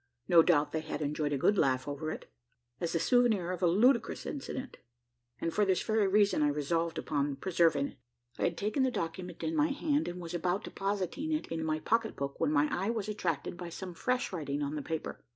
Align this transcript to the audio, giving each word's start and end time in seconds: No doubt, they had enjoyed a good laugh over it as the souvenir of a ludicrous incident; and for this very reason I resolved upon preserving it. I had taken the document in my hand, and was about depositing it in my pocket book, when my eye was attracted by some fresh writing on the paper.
No 0.27 0.41
doubt, 0.41 0.71
they 0.71 0.79
had 0.79 1.03
enjoyed 1.03 1.31
a 1.31 1.37
good 1.37 1.59
laugh 1.59 1.87
over 1.87 2.09
it 2.09 2.27
as 2.79 2.93
the 2.93 2.99
souvenir 2.99 3.51
of 3.51 3.61
a 3.61 3.67
ludicrous 3.67 4.25
incident; 4.25 4.77
and 5.39 5.53
for 5.53 5.63
this 5.63 5.83
very 5.83 6.07
reason 6.07 6.41
I 6.41 6.47
resolved 6.47 6.97
upon 6.97 7.35
preserving 7.35 7.89
it. 7.89 7.97
I 8.39 8.45
had 8.45 8.57
taken 8.57 8.81
the 8.81 8.89
document 8.89 9.43
in 9.43 9.55
my 9.55 9.67
hand, 9.67 10.07
and 10.07 10.19
was 10.19 10.33
about 10.33 10.63
depositing 10.63 11.31
it 11.31 11.45
in 11.49 11.63
my 11.63 11.81
pocket 11.81 12.15
book, 12.15 12.39
when 12.39 12.51
my 12.51 12.67
eye 12.71 12.89
was 12.89 13.09
attracted 13.09 13.57
by 13.57 13.69
some 13.69 13.93
fresh 13.93 14.33
writing 14.33 14.63
on 14.63 14.73
the 14.73 14.81
paper. 14.81 15.23